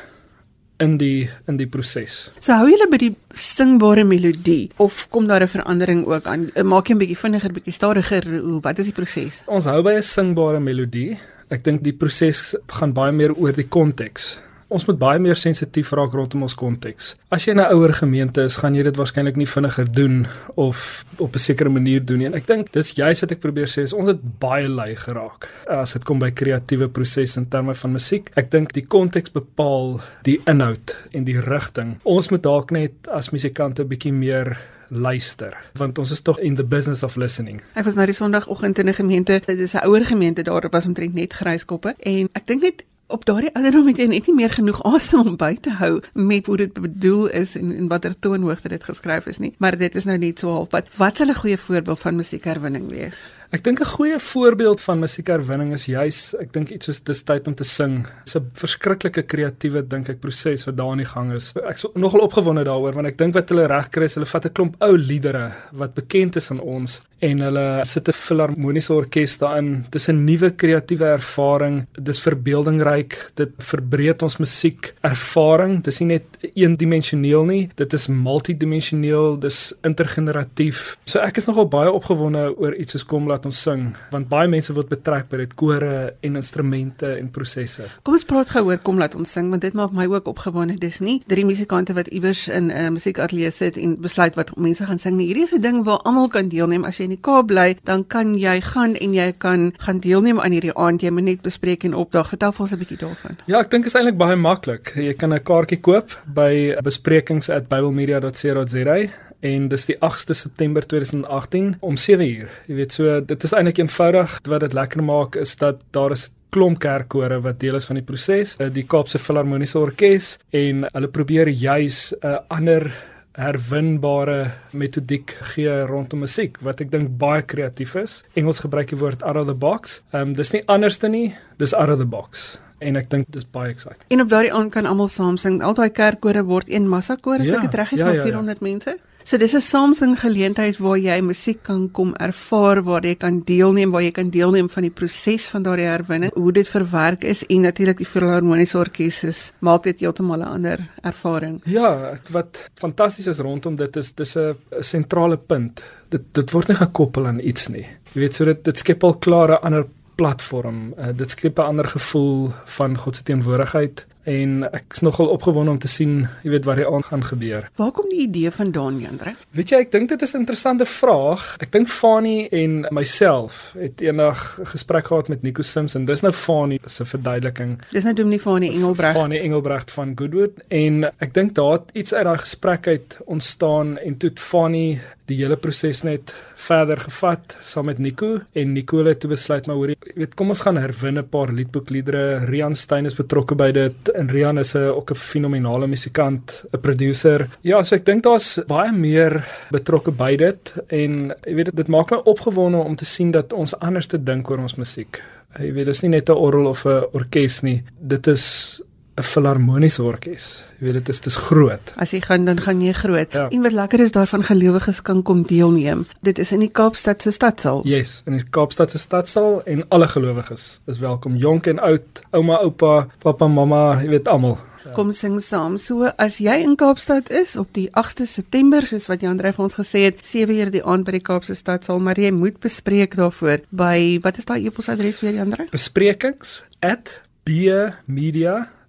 [0.78, 2.32] in die in die proses.
[2.40, 6.52] So hou julle by die singbare melodie of kom daar 'n verandering ook aan?
[6.64, 8.24] Maak jy 'n bietjie vinniger, bietjie stadiger?
[8.42, 9.44] Hoe wat is die proses?
[9.48, 11.18] Ons hou by 'n singbare melodie.
[11.50, 14.40] Ek dink die proses gaan baie meer oor die konteks
[14.76, 17.14] ons moet baie meer sensitief raak rondom ons konteks.
[17.32, 21.36] As jy 'n ouer gemeente is, gaan jy dit waarskynlik nie vinniger doen of op
[21.36, 22.26] 'n sekere manier doen nie.
[22.28, 25.94] En ek dink dis juist wat ek probeer sê, ons het baie lui geraak as
[25.94, 28.32] dit kom by kreatiewe prosesse in terme van musiek.
[28.36, 31.98] Ek dink die konteks bepaal die inhoud en die rigting.
[32.04, 34.58] Ons moet dalk net as musikante 'n bietjie meer
[34.90, 37.62] luister want ons is tog in the business of listening.
[37.74, 40.86] Ek was nou die Sondagoggend in 'n gemeente, dit is 'n ouer gemeente daar was
[40.86, 44.50] omtrent net gryskoppe en ek dink net op daardie ouderdom het jy net nie meer
[44.50, 48.72] genoeg asem om by te hou met hoe dit bedoel is en en watter toonhoogte
[48.74, 49.54] dit geskryf is nie.
[49.62, 50.90] Maar dit is nou net so halfpad.
[50.98, 53.24] Wat sal 'n goeie voorbeeld van musiekherwinning wees?
[53.54, 57.48] Ek dink 'n goeie voorbeeld van musiekherwinning is juis, ek dink iets soos dis tyd
[57.48, 58.08] om te sing.
[58.24, 61.54] Dis 'n verskriklike kreatiewe dink ek proses wat daar aan die gang is.
[61.54, 64.54] Ek's nogal opgewonde daaroor want ek dink wat hulle reg kry is hulle vat 'n
[64.54, 69.86] klomp ou liedere wat bekend is aan ons en hulle sit 'n filharmoniese orkes daarin.
[69.90, 71.86] Dis 'n nuwe kreatiewe ervaring.
[71.94, 73.32] Dis verbeeldingryk.
[73.36, 75.84] Dit verbreed ons musiek ervaring.
[75.84, 76.24] Dis nie net
[76.56, 77.70] eendimensioneel nie.
[77.76, 79.40] Dit is multidimensioneel.
[79.40, 80.98] Dis intergeneratief.
[81.06, 84.48] So ek is nogal baie opgewonde oor iets soos kom laat ons sing want baie
[84.52, 85.94] mense word betrek by dit kore
[86.26, 87.84] en instrumente en prosesse.
[88.08, 90.76] Kom ons praat gou oor kom laat ons sing want dit maak my ook opgewonde.
[90.82, 94.86] Dis nie drie musikante wat iewers in 'n uh, musiekateljee sit en besluit wat mense
[94.86, 95.28] gaan sing nie.
[95.28, 96.86] Hierdie is 'n ding waar almal kan deelneem.
[96.86, 100.40] As jy in die Kaap bly, dan kan jy gaan en jy kan gaan deelneem
[100.40, 101.02] aan hierdie aand.
[101.02, 102.30] Jy moet net bespreek en opdag.
[102.30, 103.38] Vertel vir ons 'n bietjie daarvan.
[103.46, 104.94] Ja, ek dink is eintlik baie maklik.
[104.96, 112.50] Jy kan 'n kaartjie koop by besprekings@biblemedia.co.za en dis die 8ste September 2018 om 7uur.
[112.68, 116.30] Jy weet so dit is eintlik eenvoudig wat dit lekker maak is dat daar is
[116.56, 121.12] klomp kerkkore wat deel is van die proses, eh, die Kaapse Filharmoniese Orkees en hulle
[121.12, 122.92] probeer juis 'n uh, ander
[123.36, 128.24] herwinbare metodiek gee rondom musiek wat ek dink baie kreatief is.
[128.36, 130.02] Engels gebruik die woord out of the box.
[130.14, 133.46] Ehm um, dis nie anderste nie, dis out of the box en ek dink dis
[133.46, 134.04] baie exciting.
[134.14, 135.62] En op daardie aand kan almal saam sing.
[135.64, 138.16] Al daai kerkkore word een massa koor, as ja, ek dit reg het, ja, van
[138.16, 138.68] ja, 400 ja.
[138.68, 138.96] mense.
[139.26, 143.92] So dis 'n Samsung geleentheid waar jy musiek kan kom ervaar, waar jy kan deelneem,
[143.92, 147.62] waar jy kan deelneem van die proses van daardie herwinning, hoe dit verwerk is en
[147.62, 151.62] natuurlik die Filharmoniese Orkees is maak dit heeltemal 'n ander ervaring.
[151.66, 155.84] Ja, wat fantasties is rondom dit is dis 'n sentrale punt.
[156.10, 157.88] Dit dit word nie gekoppel aan iets nie.
[158.14, 159.86] Jy weet so dit dit skep al klare ander
[160.16, 160.94] platform.
[161.00, 165.72] Uh, dit skep 'n ander gevoel van God se teenwoordigheid en ek is nogal opgewonde
[165.72, 167.70] om te sien, jy weet wat hier aan gaan gebeur.
[167.80, 169.36] Waar kom die idee vandaan, Jandre?
[169.58, 171.56] Weet jy, ek dink dit is 'n interessante vraag.
[171.60, 176.06] Ek dink Fani en myself het eendag 'n gesprek gehad met Nico Simpson.
[176.06, 177.82] Dis nou Fani se verduideliking.
[177.92, 179.16] Dis nou Dominee Fani Engelbrecht.
[179.16, 183.98] Fani Engelbrecht van Goodwood en ek dink daar het iets uit daai gesprek uit ontstaan
[183.98, 189.26] en toe Fani die hele proses net verder gevat saam met Nico en Nico het
[189.28, 192.46] besluit maar hoor jy weet kom ons gaan herwin 'n paar liedboekliedere.
[192.46, 196.80] Rian Stein is betrokke by dit en Rian is 'n ook 'n fenominale musikant, 'n
[196.80, 197.48] producer.
[197.62, 202.12] Ja, so ek dink daar's baie meer betrokke by dit en jy weet dit maak
[202.12, 205.22] my opgewonde om te sien dat ons anders te dink oor ons musiek.
[205.60, 207.84] Jy weet dis nie net 'n orgel of 'n orkes nie.
[208.00, 208.82] Dit is
[209.16, 210.64] 'n filharmoniese orkes.
[210.80, 211.94] Jy weet dit is dis groot.
[211.96, 213.32] As jy gaan dan gaan jy groot.
[213.32, 213.48] Ja.
[213.50, 216.06] En wat lekker is daarvan gelowiges kan kom deelneem.
[216.22, 217.82] Dit is in die Kaapstad se stadsaal.
[217.88, 222.60] Yes, in die Kaapstad se stadsaal en alle gelowiges is welkom, jonk en oud, ouma,
[222.60, 224.60] oupa, pappa, mamma, jy weet almal.
[224.94, 225.80] Kom sing saam.
[225.82, 229.64] So as jy in Kaapstad is op die 8de September, soos wat Jan Drey vir
[229.64, 233.16] ons gesê het, 7 uur die aand by die Kaapse stadsaal, maar jy moet bespreek
[233.16, 235.72] daarvoor by wat is daai e-posadres vir Jan Drey?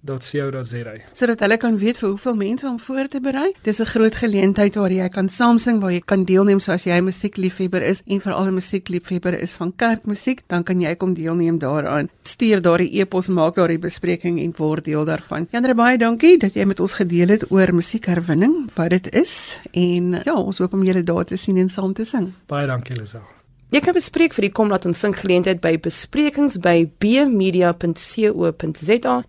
[0.06, 0.94] besprekings@bmedia.co.za.
[1.12, 3.52] Sodat hulle kan weet vir hoeveel mense om voor te berei.
[3.62, 6.92] Dis 'n groot geleentheid waar jy kan saam sing, waar jy kan deelneem soos jy
[6.92, 11.58] 'n musiekliefhebber is en veral 'n musiekliefhebber is van kerkmusiek, dan kan jy kom deelneem
[11.58, 12.08] daaraan.
[12.22, 15.46] Stuur daardie e-pos, maak daardie bespreking en word deel daarvan.
[15.50, 19.58] Jan Drey, baie dankie dat jy met ons gedeel het oor musiekherwinning, wat dit is
[19.72, 22.32] en ja, ons hoop om julle daar te sien en saam te sing.
[22.46, 23.35] Baie dankie Lisel.
[23.74, 27.74] Jy kan bespreek vir die kom laat ons sing geleentheid by besprekings by bmedia.co.za.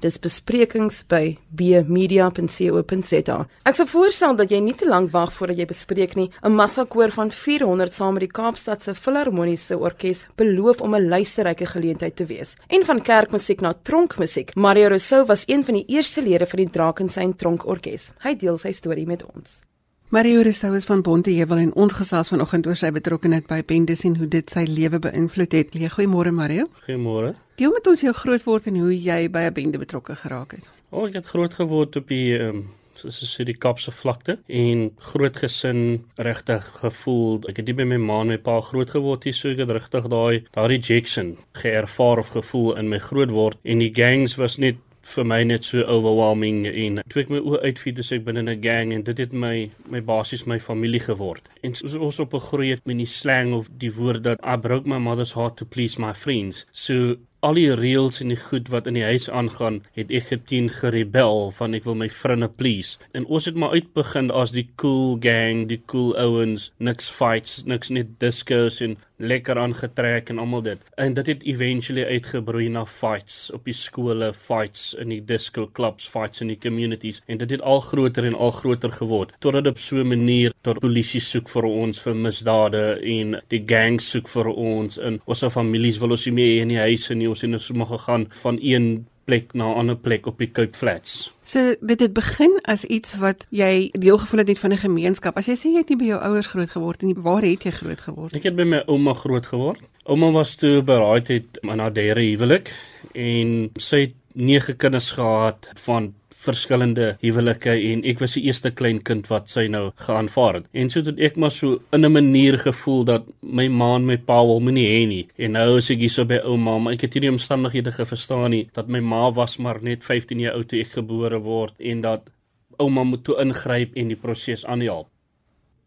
[0.03, 3.37] Dis besprekings by bmedia.co.za.
[3.65, 6.29] Ek sou voorstel dat jy nie te lank wag voordat jy bespreek nie.
[6.45, 11.09] 'n Massa koor van 400 saam met die Kaapstad se Filharmoniese Orkees beloof om 'n
[11.09, 12.55] luisterryke geleentheid te wees.
[12.69, 14.55] En van kerkmusiek na tronkmusiek.
[14.55, 18.11] Mario Rousseau was een van die eerste lede van die Drakensberg Tronkorkees.
[18.21, 19.61] Hy deel sy storie met ons.
[20.09, 24.13] Mario Rousseau is van Bonteheuwel en ons gesels vanoggend oor sy betrokkeheid by bendes en
[24.15, 25.75] hoe dit sy lewe beïnvloed het.
[25.97, 26.69] Goeiemôre Mario.
[26.85, 27.33] Goeiemôre.
[27.59, 30.69] Deel met ons jou grootword en hoe jy by 'n bende betrokke geraak het.
[30.91, 32.63] O, ek het groot geword op die ehm um,
[32.95, 37.43] soos jy sê die Kaapse vlakte en groot gesin regtig gevoel.
[37.49, 39.71] Ek het nie by my ma en my pa groot geword nie, so ek het
[39.71, 44.77] regtig daai daai rejection geervaar of gevoel in my grootword en die gangs was net
[45.15, 48.61] vir my net so overwhelming en toe ek my oë uitvie toe ek binne 'n
[48.61, 51.47] gang en dit het my my basies my familie geword.
[51.63, 54.57] En soos ons op 'n groei het met die slang of die woord dat I
[54.57, 56.65] broke my mother's heart to please my friends.
[56.71, 60.69] So al die reëls en die goed wat in die huis aangaan, het ek geteen
[60.73, 62.97] gerebel van ek wil my vriende please.
[63.13, 67.93] En ons het maar uitbegin as die cool gang, die cool ouens, niks fights, niks
[67.93, 70.83] net discos en lekker aangetrek en almal dit.
[70.95, 76.07] En dit het eventually uitgebroei na fights op die skole, fights in die disco clubs,
[76.07, 77.21] fights in die communities.
[77.25, 80.79] En dit het al groter en al groter geword totdat op so 'n manier tot
[80.79, 85.49] polisie soek vir ons vir misdade en die gangs soek vir ons en ons se
[85.49, 87.29] families wil ons nie meer in die huise nie.
[87.29, 90.77] Ons het nou sommer gegaan van een plek na 'n ander plek op die Cape
[90.77, 91.33] Flats.
[91.43, 95.37] So dit het begin as iets wat jy deel gevoel het net van 'n gemeenskap.
[95.37, 97.71] As jy sê jy het nie by jou ouers groot geword nie, waar het jy
[97.71, 98.33] groot geword?
[98.33, 99.81] Ek het by my ouma groot geword.
[100.03, 102.71] Ouma was toe beraaid aan haar derde huwelik
[103.13, 106.13] en sy het nege kinders gehad van
[106.47, 110.69] verskillende huwelike en ek was die eerste kleinkind wat sy nou geaanvaar het.
[110.73, 114.17] En so het ek maar so in 'n manier gevoel dat my ma en my
[114.17, 115.27] pa wil my nie hê nie.
[115.37, 118.69] En nou is ek hier so by ouma, maar ek het hierdie omstandighede geverstaan nie
[118.73, 122.29] dat my ma was maar net 15 jaar oud toe ek gebore word en dat
[122.77, 125.07] ouma moet toe ingryp en die proses aanhelp.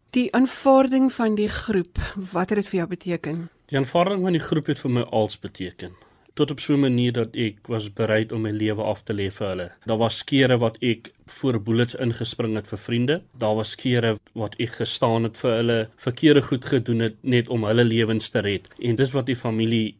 [0.09, 1.97] Die aanvaarding van die groep,
[2.33, 3.49] wat het dit vir jou beteken?
[3.65, 5.95] Die aanvaarding van die groep het vir my als beteken
[6.41, 9.29] tot op so 'n manier dat ek was bereid om my lewe af te lê
[9.31, 9.67] vir hulle.
[9.85, 13.21] Daar was kere wat ek voor bullets ingespring het vir vriende.
[13.37, 17.63] Daar was kere wat ek gestaan het vir hulle, verkeerde goed gedoen het net om
[17.63, 18.67] hulle lewens te red.
[18.79, 19.95] En dis wat die familie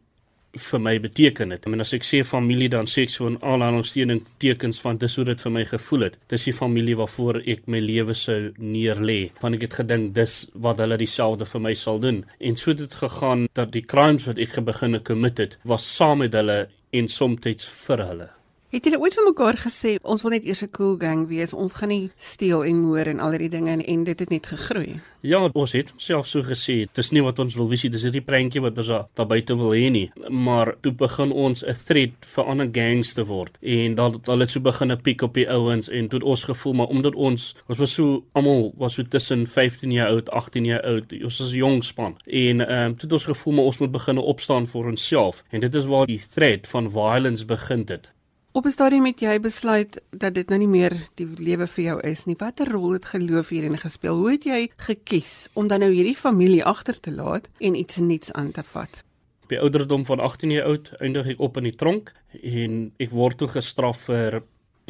[0.58, 1.66] vir my beteken het.
[1.66, 5.16] I mean as ek sê familie dan sê ek so 'n aanhalingstekens tekens van dis
[5.16, 6.18] hoe dit vir my gevoel het.
[6.28, 9.30] Dis die familie waarvoor ek my lewe sou neerlê.
[9.40, 12.24] Want ek het gedink dis wat hulle dieselfde vir my sal doen.
[12.40, 16.18] En so het dit gegaan dat die crimes wat ek begine commit het, was saam
[16.18, 18.41] met hulle en soms vir hulle.
[18.72, 21.74] Het julle ooit vir mekaar gesê ons wil net eers 'n cool gang wees, ons
[21.76, 25.00] gaan nie steel en moer en al hierdie dinge en, en dit het net gegroei?
[25.20, 28.24] Ja, ons het self so gesê, dis nie wat ons wil wees nie, dis hierdie
[28.24, 30.10] prentjie wat ons daar buite wil hê nie.
[30.30, 34.48] Maar toe begin ons 'n threat vir ander gangs te word en dan het hulle
[34.48, 37.78] so begin 'n piek op die ouens en toe ons gevoel maar omdat ons ons
[37.78, 41.56] was so almal was so tussen 15 jaar oud, 18 jaar oud, ons was 'n
[41.56, 44.86] jong span en ehm um, toe het ons gevoel maar ons moet begin opstaan vir
[44.86, 48.12] onsself en dit is waar die threat van violence begin het.
[48.54, 52.00] Op 'n stadium het jy besluit dat dit nou nie meer die lewe vir jou
[52.00, 52.34] is nie.
[52.38, 54.16] Watter rol het geloof hierin gespeel?
[54.16, 58.32] Hoe het jy gekies om dan nou hierdie familie agter te laat en iets nuuts
[58.32, 59.04] aan te vat?
[59.48, 62.12] By ouderdom van 18 jaar oud eindig ek op in die tronk
[62.42, 64.42] en ek word toe gestraf vir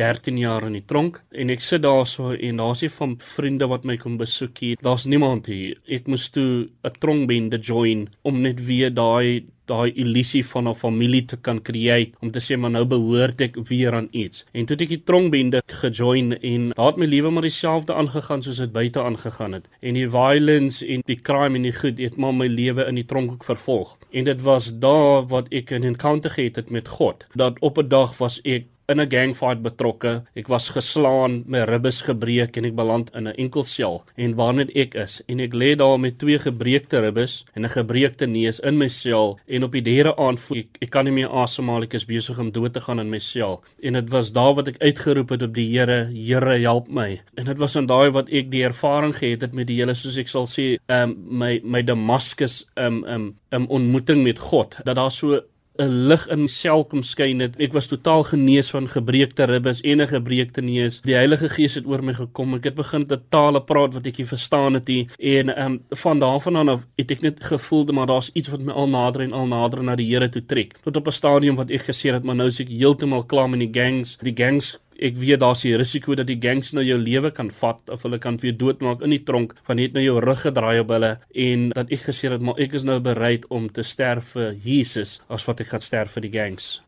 [0.03, 3.87] 13 jaar in die tronk en ek sit daarso en daar's nie van vriende wat
[3.89, 4.83] my kom besoek hier.
[4.83, 5.79] Daar's niemand hier.
[5.87, 11.25] Ek moes toe 'n tronkbende join om net weer daai daai illusie van 'n familie
[11.25, 14.45] te kan create om te sê maar nou behoort ek weer aan iets.
[14.53, 18.43] En toe het ek die tronkbende gejoin en daar het my lewe maar dieselfde aangegaan
[18.43, 19.69] soos dit buite aangegaan het.
[19.81, 23.07] En die violence en die crime en die goed het maar my lewe in die
[23.07, 23.99] tronk ook vervolg.
[24.11, 27.27] En dit was daar wat ek 'n encounter gehad het met God.
[27.35, 30.23] Dat op 'n dag was ek in 'n gangfight betrokke.
[30.35, 34.71] Ek was geslaan, my ribbes gebreek en ek beland in 'n enkel sel en waarnet
[34.77, 38.79] ek is en ek lê daar met twee gebreekte ribbes en 'n gebreekte neus in
[38.79, 41.95] my sel en op die derde aand voel ek ek kan nie meer asemhaal ek
[41.95, 44.79] is besig om dood te gaan in my sel en dit was daar wat ek
[44.79, 47.21] uitgeroep het op die Here Here help my.
[47.35, 50.19] En dit was aan daai wat ek die ervaring gehad het met die hele soos
[50.21, 54.77] ek sal sê um, my my Damascus um um 'n um, ontmoeting met God.
[54.85, 55.41] Dat daar so
[55.79, 57.55] 'n lig in myself kom skyn het.
[57.61, 61.01] Ek was totaal genees van gebreekte ribbes en 'n gebreekte neus.
[61.01, 62.55] Die Heilige Gees het oor my gekom.
[62.55, 65.09] Ek het begin te tale praat wat ek nie verstaan het nie.
[65.19, 68.73] En ehm um, van daarvan af het ek net gevoel maar daar's iets wat my
[68.73, 70.75] al nader en al nader na die Here toe trek.
[70.83, 73.61] Tot op 'n stadium wat ek gesê het maar nou is ek heeltemal klaar met
[73.61, 74.19] die gangs.
[74.21, 77.91] Die gangs ek weet daar's die risiko dat die gangs nou jou lewe kan vat
[77.91, 80.95] of hulle kan jou doodmaak in die tronk van net nou jou rug gedraai op
[80.95, 81.13] hulle
[81.49, 85.19] en dat ek gesê het maar ek is nou bereid om te sterf vir Jesus
[85.29, 86.81] as wat ek gaan sterf vir die gangs.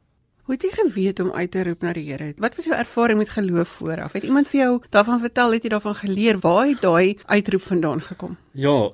[0.44, 2.35] Hoe het jy geweet om uit te roep na die Here?
[2.37, 4.12] Wat was jou ervaring met geloof vooraf?
[4.12, 5.55] Het iemand vir jou daarvan vertel?
[5.57, 6.40] Het jy daarvan geleer?
[6.42, 8.37] Waar het daai uitroep vandaan gekom?
[8.53, 8.90] Ja,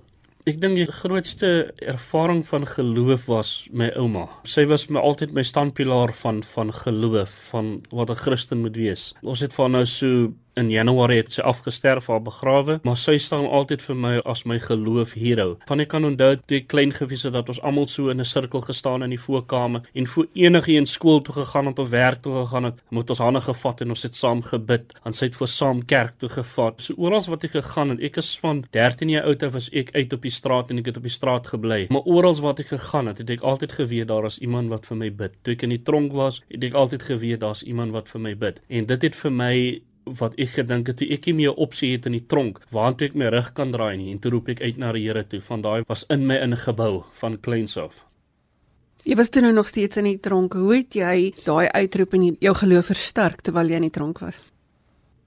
[0.49, 1.49] Ek dink die grootste
[1.85, 4.25] ervaring van geloof was my ouma.
[4.49, 9.13] Sy was my altyd my standpilaar van van geloof, van wat 'n Christen moet wees.
[9.23, 13.47] Ons het van nou so in Januarie het sy afgesterf haar begrawe, maar sy staan
[13.47, 15.57] altyd vir my as my geloof hero.
[15.69, 18.61] Van ek kan onthou toe klein gewees het dat ons almal so in 'n sirkel
[18.61, 22.35] gestaan in die voorkamer en voor enige een skool toe gegaan het of werk toe
[22.35, 24.95] gegaan het, moet ons hande gevat en ons het saam gebid.
[25.05, 26.81] Ons het voor saam kerk toe gevat.
[26.81, 29.91] So oral wat ek gegaan het, ek is van 13 jaar oud af was ek
[29.95, 31.87] uit op die straat en ek het op die straat gebly.
[31.91, 34.97] Maar oral wat ek gegaan het, het ek altyd geweet daar is iemand wat vir
[34.97, 35.37] my bid.
[35.43, 38.35] Toe ek in die tronk was, het ek altyd geweet daar's iemand wat vir my
[38.37, 38.61] bid.
[38.69, 39.55] En dit het vir my
[40.19, 43.17] wat ek gedink het toe ek nie meer opsie het in die tronk waartoe ek
[43.19, 45.63] my rug kan draai nie en toe roep ek uit na die Here toe van
[45.63, 48.05] daai was in my ingebou van kleins af.
[49.05, 50.55] Jy was toe nou nog steeds in die tronk.
[50.55, 54.43] Hoe het jy daai uitroep in jou geloof versterk terwyl jy in die tronk was?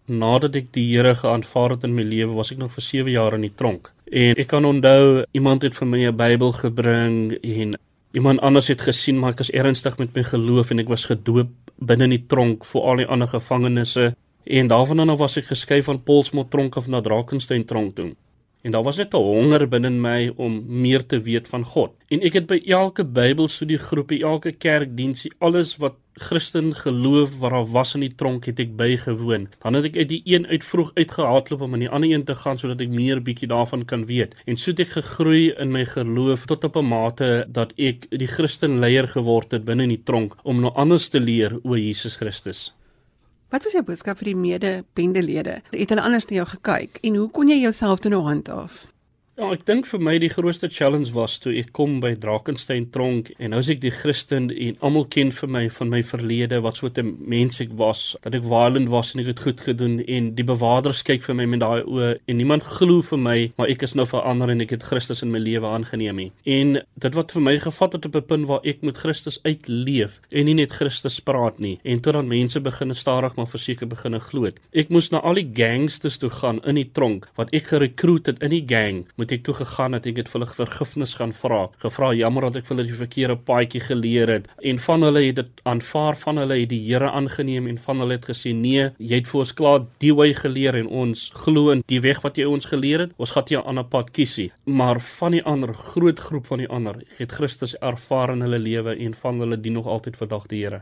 [0.05, 3.37] Nadat ek die Here geaanvaar het in my lewe, was ek nog vir 7 jaar
[3.37, 3.89] in die tronk.
[4.11, 7.73] En ek kan onthou iemand het vir my 'n Bybel gebring en
[8.13, 11.49] iemand anders het gesien maar ek was ernstig met my geloof en ek was gedoop
[11.81, 13.95] binne in die tronk vir al die ander gevangenes
[14.43, 18.13] En daarvan af was ek geskei van Polsmot tronk af na Drakensberg tronk toe.
[18.63, 21.91] En daar was net 'n honger binne my om meer te weet van God.
[22.07, 27.93] En ek het by elke Bybelstudiegroepie, elke kerkdiensie, alles wat Christen geloof wat daar was
[27.93, 29.47] in die tronk het ek bygewoon.
[29.61, 32.35] Dan het ek uit die een uit vroeg uitgehardloop om aan die ander een te
[32.35, 34.35] gaan sodat ek meer bietjie daarvan kan weet.
[34.45, 38.27] En so het ek gegroei in my geloof tot op 'n mate dat ek die
[38.27, 42.15] Christen leier geword het binne in die tronk om nou anders te leer oor Jesus
[42.15, 42.71] Christus.
[43.53, 45.59] Wat was jou boodskap vir die mede-bendelede?
[45.69, 48.79] Het hulle anders na jou gekyk en hoe kon jy jouself toe nou handhaaf?
[49.33, 53.31] Ja, ek dink vir my die grootste challenge was toe ek kom by Drakensberg tronk
[53.41, 56.77] en nou is ek die Christen en almal ken vir my van my verlede wat
[56.77, 60.35] so 'n mens ek was, dat ek violent was en ek het goed gedoen en
[60.35, 63.81] die bewakers kyk vir my met daai oë en niemand glo vir my, maar ek
[63.81, 66.31] is nou verander en ek het Christus in my lewe aangeneem nie.
[66.45, 70.21] En dit wat vir my gevat het op 'n punt waar ek met Christus uitleef
[70.31, 74.19] en nie net Christus praat nie en tot dan mense begin stadig maar verseker begin
[74.19, 74.51] glo.
[74.73, 78.39] Ek moes na al die gangsters toe gaan in die tronk wat ek gerekruut het
[78.43, 80.07] in die gang moet ek toe gegaan het.
[80.09, 81.61] Ek het vir hulle vergifnis gaan vra.
[81.83, 84.49] Gevra jammer dat ek vir hulle die verkeerde paadjie geleer het.
[84.61, 88.17] En van hulle het dit aanvaar van hulle het die Here aangeneem en van hulle
[88.19, 91.83] het gesê nee jy het vir ons klaar die wy geleer en ons glo in
[91.87, 93.15] die weg wat jy ons geleer het.
[93.17, 94.51] Ons gaan 'n ander pad kiesie.
[94.65, 98.95] Maar van die ander groot groep van die ander het Christus ervaar in hulle lewe
[98.95, 100.81] en van hulle dien nog altyd vandag die Here.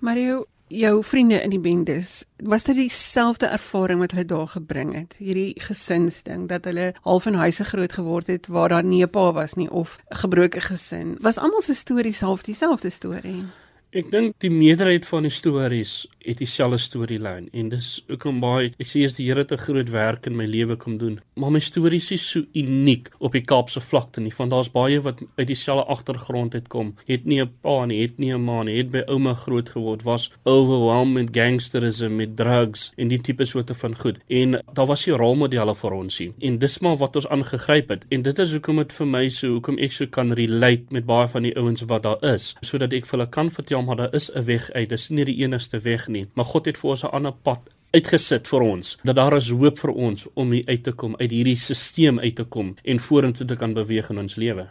[0.00, 5.14] Mario jou vriende in die bendes, was dit dieselfde ervaring wat hulle daar gebring het?
[5.18, 9.32] Hierdie gesinsding dat hulle half in huise groot geword het waar daar nie 'n pa
[9.32, 11.18] was nie of 'n gebroke gesin.
[11.20, 13.44] Was almal se stories half dieselfde storie?
[13.92, 18.88] Ek dink die meerderheid van die stories het dieselfde storielyn en dis hoekom baie ek
[18.88, 21.18] sê as die Here te groot werk in my lewe kom doen.
[21.36, 25.20] Maar my stories is so uniek op die Kaapse vlakte nie, want daar's baie wat
[25.36, 26.94] uit dieselfde agtergrond het kom.
[27.04, 30.04] Het nie 'n pa nie, het nie 'n ma nie, het by ouma groot geword,
[30.04, 34.18] was overwhelmed met gangsterisme, met drugs en die tipe soorte van goed.
[34.28, 36.32] En daar was nie rolmodelle vir ons nie.
[36.40, 38.04] En dis maar wat ons aangegryp het.
[38.08, 41.28] En dit is hoekom dit vir my so hoekom ek so kan relate met baie
[41.28, 44.30] van die ouens wat daar is, sodat ek vir hulle kan vertel maar daar is
[44.34, 44.88] 'n weg uit.
[44.88, 47.60] Dis nie die enigste weg nie, maar God het vir ons 'n ander pad
[47.92, 51.30] uitgesit vir ons dat daar is hoop vir ons om hier uit te kom uit
[51.30, 54.66] hierdie stelsel uit te kom en vorentoe te kan beweeg in ons lewe.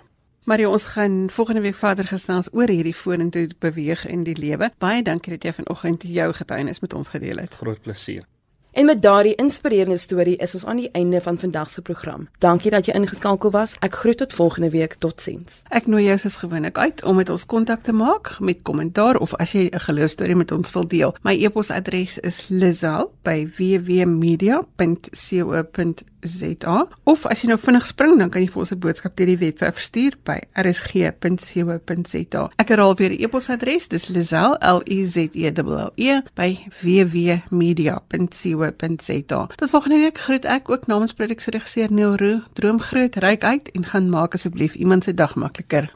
[0.49, 4.72] Mario, ons gaan volgende week verder gesels oor hierdie vorentoe beweeg in die lewe.
[4.82, 7.53] Baie dankie dat jy vanoggend jou getuienis met ons gedeel het.
[7.62, 8.26] Groot plesier.
[8.72, 12.28] En met daardie inspirerende storie is ons aan die einde van vandag se program.
[12.39, 13.76] Dankie dat jy ingeskakel was.
[13.84, 14.93] Ek groet tot volgende week.
[14.93, 15.63] Totsiens.
[15.67, 19.36] Ek nooi jou soos gewoonlik uit om met ons kontak te maak met kommentaar of
[19.36, 21.15] as jy 'n geloostorie met ons wil deel.
[21.22, 22.47] My e-posadres is
[26.22, 29.28] lizal@wwmedia.co.za of as jy nou vinnig spring dan kan jy vir ons 'n boodskap deur
[29.28, 32.49] die webwerf stuur by rsg.co.za.
[32.57, 38.51] Ek herhaal weer die e-posadres, dis lizal l i z e l e by wwmedia.co
[38.51, 39.47] www.rsg.co.za.
[39.55, 42.41] Tot volgende week groet ek ook namens produksieregisseur Neil Roo.
[42.53, 45.91] Droom groot, ryk uit en gaan maak asseblief iemand se dag makliker.